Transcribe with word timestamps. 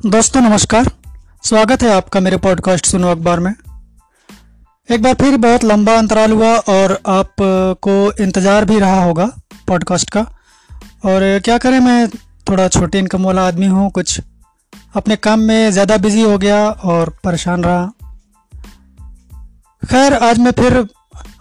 दोस्तों, 0.00 0.40
नमस्कार। 0.40 0.88
स्वागत 1.44 1.82
है 1.82 1.88
आपका 1.92 2.20
मेरे 2.20 2.36
पॉडकास्ट 2.36 2.86
सुनो 2.86 3.08
अखबार 3.08 3.40
में। 3.40 3.50
एक 4.88 5.02
बार 5.02 5.14
फिर 5.14 5.36
बहुत 5.36 5.64
लंबा 5.64 5.96
अंतराल 5.98 6.32
हुआ 6.32 6.52
और 6.68 6.92
आपको 7.06 8.22
इंतज़ार 8.22 8.64
भी 8.64 8.78
रहा 8.78 9.02
होगा 9.04 9.26
पॉडकास्ट 9.68 10.10
का। 10.10 10.20
और 11.04 11.40
क्या 11.44 11.58
करें, 11.58 11.78
मैं 11.80 12.08
थोड़ा 12.48 12.68
छोटे 12.68 12.98
इनकम 12.98 13.24
वाला 13.24 13.46
आदमी 13.48 13.66
हूँ, 13.66 13.90
कुछ 13.90 14.20
अपने 14.96 15.16
काम 15.18 15.40
में 15.40 15.70
ज़्यादा 15.70 15.96
बिज़ी 15.98 16.22
हो 16.22 16.38
गया 16.38 16.64
और 16.70 17.14
परेशान 17.24 17.64
रहा। 17.64 17.84
खैर, 19.82 20.14
आज 20.14 20.38
मैं 20.38 20.52
फिर 20.52 20.78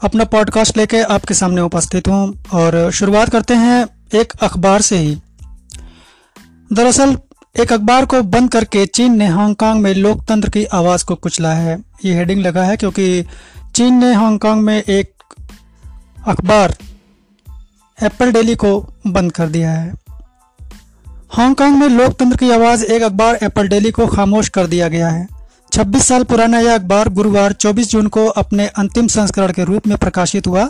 अपना 0.03 0.23
पॉडकास्ट 0.25 0.77
लेके 0.77 1.01
आपके 1.09 1.33
सामने 1.33 1.61
उपस्थित 1.61 2.07
हूँ 2.07 2.43
और 2.53 2.91
शुरुआत 2.91 3.29
करते 3.29 3.55
हैं 3.55 3.85
एक 4.15 4.33
अखबार 4.41 4.81
से 4.81 4.97
ही। 4.97 5.17
दरअसल 6.71 7.17
एक 7.59 7.73
अखबार 7.73 8.05
को 8.05 8.21
बंद 8.21 8.51
करके 8.51 8.85
चीन 8.85 9.17
ने 9.17 9.27
हांगकांग 9.27 9.81
में 9.81 9.93
लोकतंत्र 9.93 10.49
की 10.49 10.65
आवाज़ 10.65 11.05
को 11.05 11.15
कुचला 11.15 11.53
है। 11.53 11.83
ये 12.05 12.13
हेडिंग 12.13 12.41
लगा 12.41 12.63
है 12.63 12.77
क्योंकि 12.77 13.25
चीन 13.75 13.93
ने 13.93 14.13
हांगकांग 14.13 14.61
में 14.61 14.83
एक 14.83 15.11
अखबार 16.27 16.75
एप्पल 18.03 18.31
डेली 18.31 18.55
को 18.55 18.93
बंद 19.07 19.31
कर 19.31 19.47
दिया 19.47 19.71
है। 19.71 19.93
हांगकांग 21.29 21.77
में 21.77 21.89
लोकतंत्र 21.89 22.37
की 22.37 22.51
आवाज़ 22.51 22.83
एक 22.83 23.01
अखबार 23.01 23.39
एप्पल 23.43 23.67
डेली 23.67 23.91
को 23.91 24.07
खामोश 24.07 24.49
कर 24.49 24.67
दिया 24.67 24.87
गया 24.87 25.09
है। 25.09 25.27
26 25.71 26.07
साल 26.07 26.23
पुराना 26.23 26.59
यह 26.59 26.75
अखबार 26.75 27.09
गुरुवार 27.09 27.51
24 27.51 27.89
जून 27.89 28.07
को 28.07 28.25
अपने 28.25 28.67
अंतिम 28.67 29.07
संस्करण 29.07 29.51
के 29.51 29.63
रूप 29.63 29.87
में 29.87 29.97
प्रकाशित 29.97 30.47
हुआ। 30.47 30.69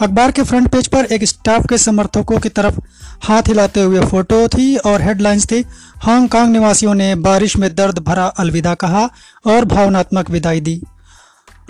अखबार 0.00 0.30
के 0.30 0.42
फ्रंट 0.42 0.68
पेज 0.68 0.86
पर 0.86 1.04
एक 1.04 1.24
स्टाफ 1.24 1.66
के 1.68 1.78
समर्थकों 1.78 2.38
की 2.38 2.48
तरफ़ 2.48 2.80
हाथ 3.22 3.48
हिलाते 3.48 3.82
हुए 3.82 4.00
फ़ोटो 4.00 4.46
थी 4.48 4.76
और 4.78 5.02
हेडलाइंस 5.02 5.46
थी। 5.46 5.64
हांगकांग 6.02 6.52
निवासियों 6.52 6.94
ने 6.94 7.14
बारिश 7.16 7.56
में 7.56 7.74
दर्द 7.74 7.98
भरा 7.98 8.26
अलविदा 8.38 8.74
कहा 8.76 9.08
और 9.46 9.64
भावनात्मक 9.66 10.30
विदाई 10.30 10.60
दी। 10.60 10.80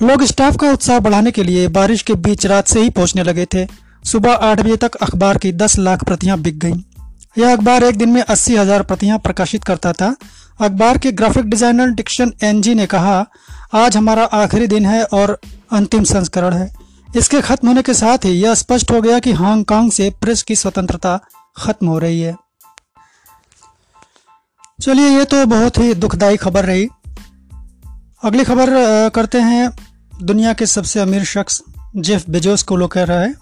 लोग 0.03 0.23
स्टाफ 0.25 0.57
का 0.57 0.71
उत्साह 0.73 0.99
बढ़ाने 1.01 1.31
के 1.31 1.43
लिए 1.43 1.69
बारिश 1.71 2.03
के 2.03 2.15
बीच 2.17 2.47
रात 2.47 2.67
से 2.67 2.81
ही 2.81 2.91
पहुँचने 2.91 3.23
लगे 3.23 3.47
थे। 3.55 3.67
सुबह 4.05 4.33
आठ 4.33 4.61
बजे 4.61 4.77
तक 4.77 4.95
अखबार 4.97 5.39
की 5.39 5.53
दस 5.55 5.79
लाख 5.79 6.05
प्रतियाँ 6.05 6.39
बिक 6.39 6.59
गईं। 6.59 6.83
यह 7.39 7.53
अखबार 7.53 7.85
एक 7.85 7.97
दिन 7.99 8.09
में 8.09 8.21
अस्सी 8.23 8.57
हज़ार 8.57 8.83
प्रतियाँ 8.83 9.19
प्रकाशित 9.19 9.65
करता 9.65 9.93
था। 9.93 10.15
अखबार 10.61 10.99
के 10.99 11.13
ग्राफिक 11.13 11.45
डिज़ाइनर 11.45 11.91
डिक्शन 11.91 12.33
एनजी 12.45 12.75
ने 12.75 12.87
कहा, 12.87 13.25
आज 13.75 13.97
हमारा 13.97 14.25
आखिरी 14.25 14.67
दिन 14.67 14.87
है 14.87 15.03
और 15.05 15.39
अंतिम 15.73 16.05
संस्करण 16.05 16.55
है। 16.55 16.71
इसके 17.17 17.41
खत्म 17.41 17.69
होने 17.69 17.83
के 17.83 17.95
साथ 17.95 18.25
ही 18.25 18.31
यह 18.33 18.55
स्पष्ट 18.55 18.91
हो 18.91 19.01
गया 19.01 19.19
कि 19.19 19.33
हांगकांग 19.33 19.91
से 19.91 20.09
प्रेस 20.21 20.43
की 20.43 20.57
स्वतंत्रता 20.57 21.19
खत्म 21.59 21.87
हो 21.87 21.99
रही 21.99 22.21
है। 22.21 22.37
चलिए, 24.83 25.09
ये 25.09 25.25
तो 25.25 25.45
बहुत 25.47 25.79
ही 25.79 25.95
दुखदाई 25.95 26.37
खबर 26.37 26.65
रही। 26.65 26.89
अगली 28.25 28.45
खबर 28.45 28.67
करते 29.15 29.41
हैं। 29.41 29.71
दुनिया 30.23 30.53
के 30.53 30.67
सबसे 30.67 31.01
अमीर 31.01 31.25
शख्स 31.25 31.63
जेफ 31.97 32.25
बेजोस 32.31 32.63
को 32.63 32.77
लोग 32.77 32.93
कह 32.93 33.05
रहा 33.05 33.21
है। 33.21 33.35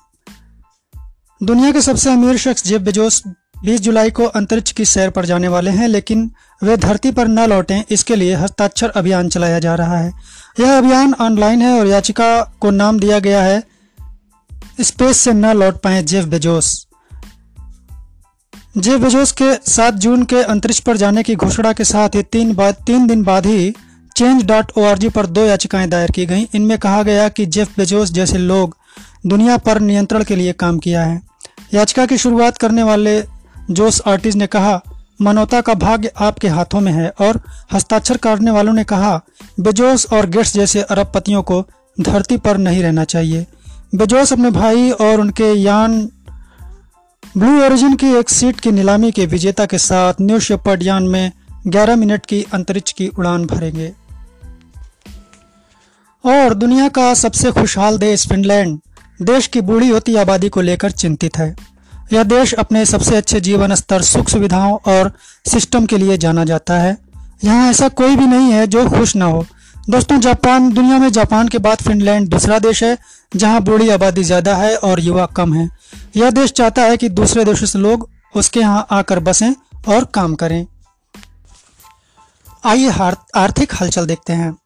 दुनिया 1.42 1.72
के 1.72 1.80
सबसे 1.80 2.12
अमीर 2.12 2.36
शख्स 2.36 2.64
जेफ 2.64 2.80
बेजोस 2.80 3.22
20 3.64 3.80
जुलाई 3.80 4.10
को 4.10 4.24
अंतरिक्ष 4.24 4.72
की 4.72 4.84
सैर 4.84 5.10
पर 5.10 5.24
जाने 5.24 5.48
वाले 5.48 5.70
हैं, 5.70 5.88
लेकिन 5.88 6.30
वे 6.62 6.76
धरती 6.76 7.10
पर 7.10 7.28
न 7.28 7.46
लौटें, 7.46 7.82
इसके 7.90 8.16
लिए 8.16 8.34
हस्ताक्षर 8.34 8.90
अभियान 8.90 9.28
चलाया 9.28 9.58
जा 9.58 9.74
रहा 9.74 9.98
है। 9.98 10.12
यह 10.60 10.78
अभियान 10.78 11.14
ऑनलाइन 11.20 11.62
है 11.62 11.80
और 11.80 11.86
याचिका 11.86 12.42
को 12.60 12.70
नाम 12.70 12.98
दिया 12.98 13.18
गया 13.18 13.42
है, 13.42 13.62
स्पेस 14.80 15.16
से 15.16 15.32
न 15.32 15.46
लौट 15.46 15.80
पाए 15.80 16.02
जेफ 16.02 16.24
बेजोस। 16.24 16.75
जेफ 18.78 19.00
बेजोस 19.00 19.32
के 19.32 19.70
7 19.70 19.94
जून 19.94 20.22
के 20.22 20.42
अंतरिक्ष 20.42 20.80
पर 20.80 20.96
जाने 20.96 21.22
की 21.22 21.34
घोषणा 21.34 21.72
के 21.72 21.84
साथ 21.84 22.08
ही 22.08 22.22
तीन 22.22 22.54
बाद, 22.54 22.74
तीन 22.74 23.06
दिन 23.06 23.22
बाद 23.22 23.46
ही 23.46 23.74
चेंज 24.16 24.44
डॉट 24.44 24.72
ओ 24.78 24.94
पर 25.14 25.26
दो 25.26 25.44
याचिकाएँ 25.44 25.88
दायर 25.88 26.10
की 26.10 26.26
गईं। 26.26 26.46
इनमें 26.54 26.78
कहा 26.78 27.02
गया 27.02 27.28
कि 27.28 27.46
जेफ 27.46 27.76
बेजोस 27.76 28.12
जैसे 28.12 28.38
लोग 28.38 28.76
दुनिया 29.26 29.56
पर 29.56 29.80
नियंत्रण 29.80 30.24
के 30.24 30.36
लिए 30.36 30.52
काम 30.52 30.78
किया 30.78 31.04
है। 31.04 31.22
याचिका 31.74 32.06
की 32.06 32.18
शुरुआत 32.18 32.56
करने 32.56 32.82
वाले 32.82 33.24
जोस 33.70 34.02
आर्टिस्ट 34.06 34.38
ने 34.38 34.46
कहा 34.46 34.82
मानवता 35.20 35.60
का 35.60 35.74
भाग्य 35.74 36.12
आपके 36.18 36.48
हाथों 36.48 36.80
में 36.80 36.92
है। 36.92 37.12
और 37.20 37.40
हस्ताक्षर 37.72 38.16
करने 38.16 38.50
वालों 38.50 38.72
ने 38.72 38.84
कहा, 38.84 39.20
बेजोस 39.60 40.06
और 40.12 40.26
गेट्स 40.26 40.54
जैसे 40.54 40.82
अरबपतियों 40.82 41.42
को 41.42 41.64
धरती 42.00 42.36
पर 42.36 42.56
नहीं 42.56 42.82
रहना 42.82 43.04
चाहिए। 43.04 43.46
बेजोस 43.94 44.32
अपने 44.32 44.50
भाई 44.50 44.90
और 44.90 45.20
उनके 45.20 45.52
यान 45.52 46.08
ब्लू 47.38 47.64
ओरिजिन 47.64 47.94
की 47.94 48.06
एक 48.14 48.28
सीट 48.28 48.60
की 48.60 48.70
नीलामी 48.70 49.10
के 49.12 49.26
विजेता 49.26 49.66
के 49.66 49.78
साथ 49.78 50.14
न्यू 50.20 50.40
शेपर्ड 50.40 50.82
यान 50.82 51.02
में 51.02 51.32
11 51.66 51.96
मिनट 51.96 52.26
की 52.26 52.46
अंतरिक्ष 52.52 52.92
की 52.92 53.08
उड़ान 53.08 53.46
भरेंगे। 53.46 53.92
और 56.26 56.54
दुनिया 56.54 56.88
का 56.88 57.14
सबसे 57.14 57.52
खुशहाल 57.52 57.98
देश 57.98 58.28
फिनलैंड 58.28 58.78
देश 59.22 59.46
की 59.46 59.60
बूढ़ी 59.60 59.88
होती 59.88 60.16
आबादी 60.16 60.48
को 60.48 60.60
लेकर 60.60 60.90
चिंतित 60.90 61.38
है। 61.38 61.56
यह 62.12 62.22
देश 62.22 62.54
अपने 62.54 62.86
सबसे 62.86 63.16
अच्छे 63.16 63.40
जीवन 63.40 63.74
स्तर, 63.74 64.02
सुख 64.02 64.28
सुविधाओं 64.28 64.78
और 64.86 65.12
सिस्टम 65.50 65.86
के 65.86 65.98
लिए 65.98 66.18
जाना 66.18 66.44
जाता 66.44 66.74
है। 66.74 66.98
यहाँ 67.44 67.70
ऐसा 67.70 67.88
कोई 67.88 68.16
भी 68.16 68.26
नहीं 68.26 68.52
है 68.52 68.66
जो 68.66 68.90
खुश 68.90 69.16
ना 69.16 69.24
हो। 69.24 69.46
दोस्तों, 69.90 70.20
जापान, 70.20 70.72
दुनिया 70.72 70.98
में 70.98 71.12
जापान 71.12 71.48
के 71.48 71.58
बाद 71.58 71.78
फिनलैंड 71.78 72.28
दूसरा 72.28 72.58
देश 72.58 72.84
है, 72.84 72.98
जहाँ 73.36 73.60
बूढ़ी 73.60 73.88
आबादी 73.88 74.24
ज़्यादा 74.24 74.56
है 74.56 74.76
और 74.76 75.00
युवा 75.00 75.26
कम 75.26 75.54
है। 75.54 75.75
यह 76.16 76.30
देश 76.30 76.52
चाहता 76.52 76.82
है 76.82 76.96
कि 76.96 77.08
दूसरे 77.08 77.44
देशों 77.44 77.66
से 77.66 77.78
लोग 77.78 78.08
उसके 78.36 78.60
यहाँ 78.60 78.86
आकर 78.90 79.20
बसें 79.20 79.52
और 79.88 80.04
काम 80.04 80.34
करें। 80.34 80.66
आइए 82.64 82.90
आर्थिक 83.36 83.74
हलचल 83.80 84.06
देखते 84.06 84.32
हैं। 84.32 84.56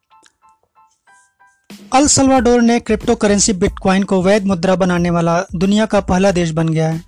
अल 1.92 2.06
सल्वाडोर 2.06 2.60
ने 2.62 2.78
क्रिप्टो 2.80 3.14
करेंसी 3.14 3.52
बिटकॉइन 3.52 4.02
को 4.02 4.20
वैध 4.22 4.44
मुद्रा 4.44 4.74
बनाने 4.76 5.10
वाला 5.10 5.40
दुनिया 5.54 5.86
का 5.86 6.00
पहला 6.00 6.30
देश 6.30 6.50
बन 6.50 6.68
गया 6.68 6.88
है। 6.88 7.02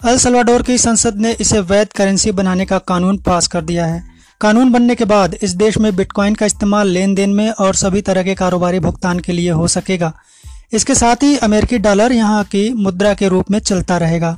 अल 0.00 0.18
सल्वाडोर 0.18 0.62
की 0.62 0.78
संसद 0.78 1.16
ने 1.16 1.32
इसे 1.32 1.60
वैध 1.60 1.88
करेंसी 1.88 2.32
बनाने 2.32 2.64
का 2.64 2.78
कानून 2.78 3.18
पास 3.18 3.46
कर 3.46 3.62
दिया 3.62 3.86
है। 3.86 4.02
कानून 4.40 4.72
बनने 4.72 4.94
के 4.94 5.04
बाद 5.04 5.34
इस 5.42 5.50
देश 5.50 5.78
में 5.78 5.94
बिटकॉइन 5.96 6.34
का 6.34 6.46
इस्तेमाल 6.46 6.88
लेन 6.88 7.14
देन 7.14 7.30
में 7.30 7.50
और 7.50 7.74
सभी 7.74 8.00
तरह 8.00 8.22
के 8.22 8.34
कारोबारी 8.34 8.80
भुगतान 8.80 9.18
के 9.18 9.32
लिए 9.32 9.50
हो 9.50 9.68
सकेगा। 9.68 10.12
इसके 10.72 10.94
साथ 10.94 11.22
ही 11.22 11.36
अमेरिकी 11.38 11.78
डॉलर 11.78 12.12
यहाँ 12.12 12.44
की 12.44 12.72
मुद्रा 12.74 13.12
के 13.14 13.28
रूप 13.28 13.50
में 13.50 13.58
चलता 13.58 13.96
रहेगा। 13.98 14.36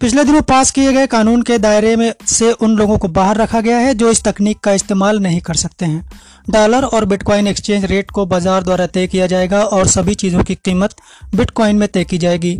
पिछले 0.00 0.24
दिनों 0.24 0.40
पास 0.42 0.70
किए 0.70 0.92
गए 0.92 1.06
कानून 1.06 1.42
के 1.42 1.58
दायरे 1.58 1.94
में 1.96 2.12
से 2.26 2.50
उन 2.52 2.76
लोगों 2.76 2.96
को 2.98 3.08
बाहर 3.08 3.36
रखा 3.36 3.60
गया 3.60 3.78
है 3.78 3.94
जो 3.94 4.10
इस 4.10 4.22
तकनीक 4.24 4.58
का 4.58 4.72
इस्तेमाल 4.72 5.20
नहीं 5.20 5.40
कर 5.40 5.54
सकते 5.54 5.86
हैं। 5.86 6.10
डॉलर 6.50 6.84
और 6.84 7.04
बिटकॉइन 7.04 7.46
एक्सचेंज 7.46 7.84
रेट 7.84 8.10
को 8.10 8.24
बाज़ार 8.26 8.62
द्वारा 8.62 8.86
तय 8.86 9.06
किया 9.06 9.26
जाएगा 9.26 9.62
और 9.64 9.86
सभी 9.86 10.14
चीज़ों 10.14 10.42
की 10.42 10.54
कीमत 10.54 10.94
बिटकॉइन 11.34 11.76
में 11.76 11.88
तय 11.88 12.04
की 12.04 12.18
जाएगी। 12.18 12.58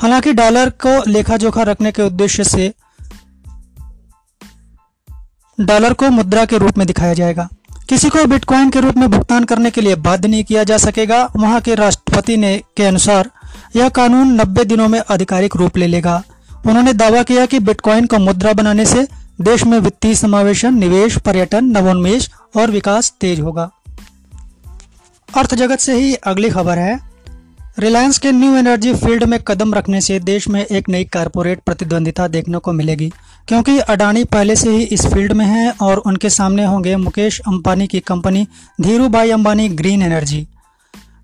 हालाँकि 0.00 0.32
डॉलर 0.32 0.70
को 0.84 1.02
लेखा 1.10 1.36
जोखा 1.36 1.62
रखने 1.62 1.92
के 1.92 2.02
उद्देश्य 2.02 2.44
से 2.44 2.72
डॉलर 5.58 5.92
को 5.92 6.10
मुद्रा 6.10 6.44
के 6.44 6.58
रूप 6.58 6.78
में 6.78 6.86
दिखाया 6.86 7.14
जाएगा। 7.14 7.48
किसी 7.88 8.08
को 8.08 8.24
बिटकॉइन 8.24 8.70
के 8.70 8.80
रूप 8.80 8.94
में 8.96 9.10
भुगतान 9.10 9.44
करने 9.44 9.70
के 9.70 9.80
लिए 9.80 9.94
बाध्य 9.94 10.28
नहीं 10.28 10.44
किया 10.44 10.64
जा 10.64 10.76
सकेगा। 10.76 11.32
वहाँ 11.36 11.60
के 11.60 11.74
राष्ट्रपति 11.74 12.36
ने 12.36 12.62
के 12.76 12.84
अनुसार, 12.84 13.30
यह 13.76 13.88
कानून 13.88 14.28
90 14.28 14.64
दिनों 14.64 14.88
में 14.88 15.02
आधिकारिक 15.10 15.56
रूप 15.56 15.76
ले 15.76 15.86
लेगा। 15.86 16.22
उन्होंने 16.66 16.92
दावा 16.92 17.22
किया 17.22 17.46
कि 17.46 17.58
बिटकॉइन 17.58 18.06
को 18.06 18.18
मुद्रा 18.18 18.52
बनाने 18.52 18.86
से 18.86 19.08
देश 19.40 19.64
में 19.64 19.78
वित्तीय 19.78 20.14
समावेशन, 20.14 20.74
निवेश, 20.74 21.18
पर्यटन, 21.18 21.64
नवोन्मेष 21.64 22.28
और 22.56 22.70
विकास 22.70 23.14
तेज 23.20 23.40
होगा। 23.40 23.70
अर्थ 25.36 25.54
जगत 25.54 25.78
से 25.78 25.94
ही 25.94 26.14
अगली 26.14 26.50
खबर 26.50 26.78
है। 26.78 27.07
रिलायंस 27.78 28.18
के 28.18 28.32
न्यू 28.32 28.56
एनर्जी 28.56 28.94
फ़ील्ड 28.94 29.24
में 29.24 29.38
कदम 29.40 29.74
रखने 29.74 30.00
से 30.00 30.20
देश 30.20 30.48
में 30.48 30.66
एक 30.66 30.88
नई 30.88 31.04
कारपोरेट 31.04 31.60
प्रतिद्वंदिता 31.66 32.28
देखने 32.28 32.58
को 32.58 32.72
मिलेगी। 32.72 33.12
क्योंकि 33.48 33.78
अडानी 33.78 34.24
पहले 34.24 34.56
से 34.56 34.70
ही 34.70 34.82
इस 34.82 35.06
फ़ील्ड 35.06 35.32
में 35.32 35.46
है 35.46 35.74
और 35.82 35.98
उनके 35.98 36.30
सामने 36.30 36.64
होंगे 36.64 36.96
मुकेश 36.96 37.40
अंबानी 37.40 37.86
की 37.86 38.00
company 38.00 38.46
Dhirubhai 39.08 39.30
Ambani 39.30 39.68
green 39.68 40.02
energy. 40.02 40.46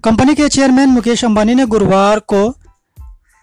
Company 0.05 0.34
के 0.34 0.49
चेयरमैन 0.49 0.88
मुकेश 0.88 1.25
अंबानी 1.25 1.55
ने 1.55 1.67
गुरुवार 1.67 2.19
को 2.19 2.56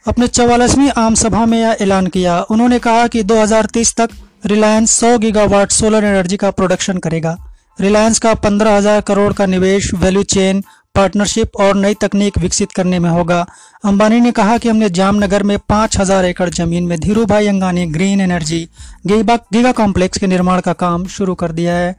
अपने 0.07 0.27
चौवालीसवीं 0.27 0.89
आम 0.89 1.15
सभा 1.15 1.45
में 1.45 1.61
यह 1.61 1.77
ऐलान 1.81 2.07
किया। 2.07 2.41
उन्होंने 2.41 2.79
कहा 2.79 3.07
कि 3.07 3.23
2030 3.23 3.95
तक 3.95 4.09
रिलायंस 4.45 4.91
100 4.91 5.17
गीगावाट 5.17 5.71
सोलर 5.71 6.03
एनर्जी 6.03 6.37
का 6.37 6.51
प्रोडक्शन 6.51 6.97
करेगा। 6.97 7.37
रिलायंस 7.81 8.19
का 8.19 8.33
15,000 8.33 9.01
करोड़ 9.01 9.33
का 9.33 9.45
निवेश 9.45 9.93
वैल्यू 9.93 10.23
चेन 10.23 10.63
पार्टनरशिप 10.95 11.55
और 11.55 11.75
नई 11.75 11.93
तकनीक 11.93 12.37
विकसित 12.37 12.71
करने 12.71 12.99
में 12.99 13.09
होगा। 13.09 13.45
अंबानी 13.85 14.19
ने 14.19 14.31
कहा 14.31 14.57
कि 14.57 14.69
हमने 14.69 14.89
जामनगर 14.89 15.43
में 15.43 15.57
5000 15.69 16.25
एकड़ 16.25 16.49
ज़मीन 16.49 16.83
में 16.83 16.99
Dhirubhai 17.25 17.47
Ambani 17.47 17.85
green 17.85 18.21
energy 18.21 18.67
giga 19.07 19.35
giga 19.53 19.71
complex 19.71 20.17
के 20.17 20.27
निर्माण 20.27 20.61
का 20.61 20.73
काम 20.73 21.05
शुरू 21.07 21.35
कर 21.35 21.51
दिया 21.51 21.75
है। 21.75 21.95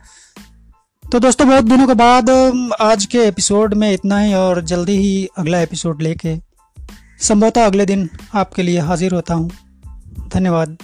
तो 1.05 1.19
दोस्तों, 1.19 1.49
बहुत 1.49 1.65
दिनों 1.65 1.87
के 1.87 1.95
बाद 1.95 2.31
आज 2.81 3.05
के 3.07 3.19
एपिसोड 3.19 3.75
में 3.75 3.93
इतना 3.93 4.19
ही 4.21 4.35
और 4.35 4.63
जल्दी 4.65 4.97
ही 4.97 5.29
अगला 5.39 5.61
एपिसोड 5.61 6.03
लेके 6.03 6.37
संभवतः 7.21 7.67
अगले 7.67 7.87
दिन 7.87 8.09
आपके 8.35 8.63
लिए 8.63 8.79
हाजिर 8.81 9.13
होता 9.13 9.35
हूँ। 9.35 9.51
धन्यवाद। 10.35 10.77